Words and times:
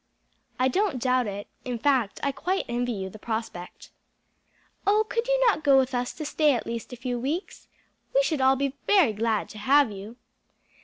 "I 0.57 0.67
don't 0.67 0.97
doubt 0.99 1.27
it; 1.27 1.47
in 1.63 1.77
fact, 1.77 2.19
I 2.23 2.31
quite 2.31 2.65
envy 2.67 2.91
you 2.91 3.09
the 3.11 3.19
prospect." 3.19 3.91
"Oh 4.87 5.05
could 5.07 5.27
you 5.27 5.45
not 5.45 5.63
go 5.63 5.77
with 5.77 5.93
us 5.93 6.11
to 6.13 6.25
stay 6.25 6.55
at 6.55 6.65
least 6.65 6.91
a 6.91 6.95
few 6.95 7.19
weeks? 7.19 7.67
We 8.15 8.23
should 8.23 8.41
all 8.41 8.55
be 8.55 8.69
so 8.69 8.75
very 8.87 9.13
glad 9.13 9.47
to 9.49 9.59
have 9.59 9.91
you." 9.91 10.15